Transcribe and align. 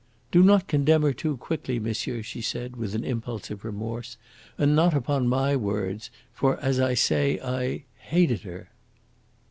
"Do 0.31 0.41
not 0.41 0.65
condemn 0.67 1.03
her 1.03 1.13
too 1.13 1.37
quickly, 1.37 1.77
monsieur," 1.77 2.23
she, 2.23 2.41
said, 2.41 2.75
with 2.75 2.95
an 2.95 3.03
impulse 3.03 3.51
of 3.51 3.63
remorse. 3.63 4.17
"And 4.57 4.75
not 4.75 4.95
upon 4.95 5.27
my 5.27 5.55
words. 5.55 6.09
For, 6.33 6.59
as 6.59 6.79
I 6.79 6.95
say, 6.95 7.39
I 7.39 7.83
hated 7.99 8.39
her." 8.41 8.69